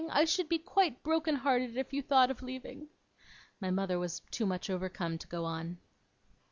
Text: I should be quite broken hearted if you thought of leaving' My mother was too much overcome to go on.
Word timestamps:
I 0.09 0.25
should 0.25 0.49
be 0.49 0.57
quite 0.57 1.03
broken 1.03 1.35
hearted 1.35 1.77
if 1.77 1.93
you 1.93 2.01
thought 2.01 2.31
of 2.31 2.41
leaving' 2.41 2.87
My 3.61 3.69
mother 3.69 3.99
was 3.99 4.21
too 4.31 4.47
much 4.47 4.67
overcome 4.67 5.19
to 5.19 5.27
go 5.27 5.45
on. 5.45 5.77